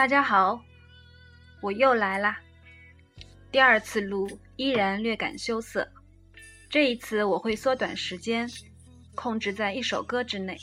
[0.00, 0.58] 大家好，
[1.60, 2.40] 我又来啦。
[3.52, 4.26] 第二次录
[4.56, 5.86] 依然略感羞涩，
[6.70, 8.48] 这一次我会缩短时间，
[9.14, 10.56] 控制在一首歌之内。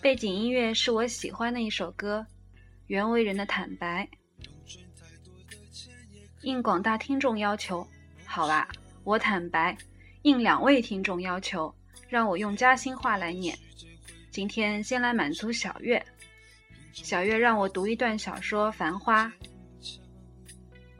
[0.00, 2.24] 背景音乐是我喜欢的一首歌，
[2.86, 4.08] 袁惟仁的《坦白》。
[6.42, 7.84] 应广大听众要求，
[8.24, 8.68] 好吧，
[9.02, 9.76] 我坦白。
[10.22, 11.74] 应两位听众要求，
[12.08, 13.58] 让我用嘉兴话来念。
[14.30, 16.00] 今天先来满足小月。
[17.04, 19.26] 小月让我读一段小说《繁花》。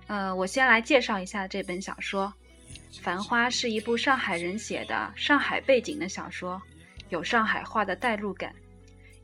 [0.07, 2.33] 呃，我先来介绍一下这本小说，
[3.03, 6.61] 《繁花》是一部上海人写的上海背景的小说，
[7.11, 8.55] 有上海话的代入感。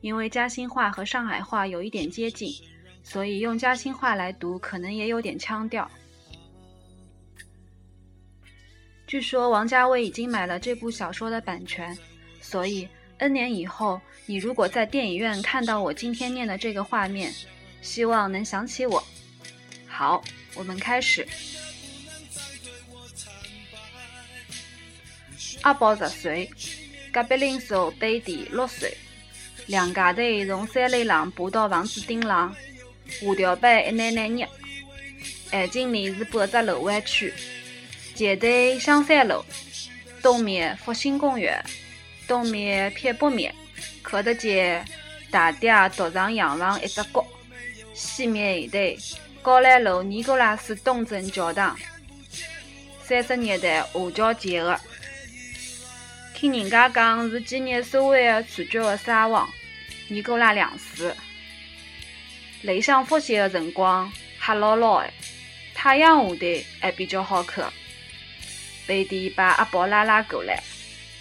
[0.01, 2.53] 因为嘉兴话和上海话有一点接近，
[3.01, 5.89] 所以用嘉兴话来读可能也有点腔调。
[9.07, 11.97] 据说王家卫已经买了这部小说的版权，
[12.41, 12.87] 所以。
[13.17, 17.33] N 年以后，你如果在电影院看到我今天念的这个画面，
[17.81, 19.01] 希望能想起我。
[19.87, 20.21] 好，
[20.55, 21.25] 我们开始。
[25.61, 26.49] 阿宝十岁，
[27.11, 28.95] 隔壁邻舍贝蒂六岁，
[29.67, 32.53] 两家头从三楼上爬到房子顶上，
[33.07, 34.47] 下条板一奶奶捏。
[35.53, 37.33] 眼睛里是半只楼湾区，
[38.13, 39.43] 前头香山路，
[40.21, 41.63] 东面复兴公园。
[42.27, 43.53] 东面偏北面
[44.03, 44.85] 看得见
[45.31, 47.25] 大爹独上洋房一只角，
[47.93, 48.77] 西面一头
[49.41, 51.77] 高兰楼尼古拉斯东正教堂，
[53.03, 54.79] 三十年代下桥建的，
[56.33, 59.49] 听人家讲是纪念所谓的传教的沙皇
[60.07, 61.15] 尼古拉两世。
[62.61, 65.11] 理想复习的辰光黑牢牢的，
[65.73, 66.45] 太阳下头
[66.79, 67.71] 还比较好看。
[68.87, 70.63] 贝蒂把阿宝拉拉过来。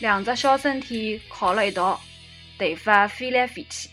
[0.01, 2.01] 两只小身体靠了一道，
[2.59, 3.89] 头发飞来飞去。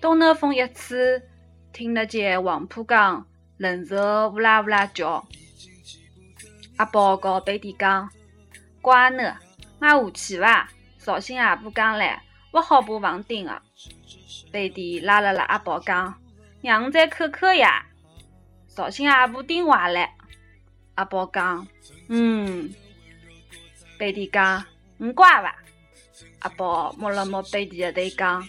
[0.00, 1.20] 东南风一吹，
[1.72, 5.26] 听得见黄浦江人潮呜啦呜啦叫。
[6.76, 8.08] 阿宝告贝蒂讲
[8.80, 9.36] ：“乖呢，
[9.80, 10.68] 我下去伐？
[10.98, 12.18] 绍兴阿婆讲唻，
[12.52, 13.60] 勿好爬房顶的。”
[14.52, 16.14] 贝蒂拉了拉阿宝讲
[16.62, 17.84] ：“让我再看看呀。”
[18.68, 20.08] 绍兴阿婆顶坏了。
[20.94, 21.66] 阿宝讲
[22.08, 22.72] ：“嗯。”
[23.98, 24.64] 贝蒂讲。
[24.98, 25.54] 唔乖伐？
[26.40, 28.48] 阿宝摸了摸贝蒂的头，讲：“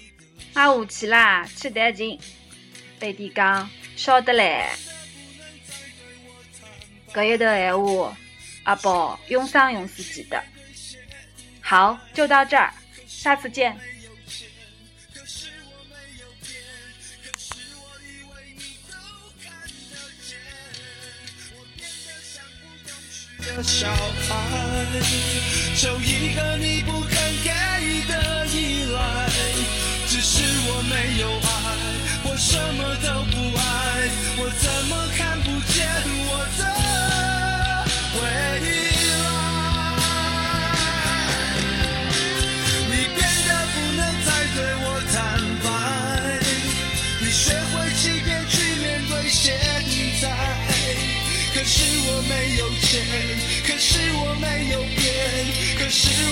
[0.55, 2.19] 我下去啦，去弹琴。”
[2.99, 4.65] 贝蒂讲：“晓得嘞。”
[7.13, 8.17] 搿一段闲话，
[8.63, 10.43] 阿宝永生永世记得。
[11.61, 12.73] 好，就到这儿，
[13.07, 13.77] 下次见。
[23.55, 23.95] 的小孩，
[25.75, 27.11] 就一个你不肯
[27.43, 27.49] 给
[28.07, 28.99] 的依赖，
[30.07, 31.47] 只是我没有爱，
[32.23, 33.61] 我什么都不爱，
[34.37, 35.77] 我怎么看不见
[36.27, 36.61] 我的
[38.15, 38.21] 未
[39.13, 39.17] 来？
[42.89, 43.17] 你变
[43.47, 45.17] 得不能再对我坦
[45.63, 45.67] 白，
[47.19, 49.43] 你学会欺骗去面对现
[50.21, 50.23] 在，
[51.59, 53.03] 可是我没有钱。
[53.67, 55.03] 可是我没有变，
[55.77, 56.28] 可是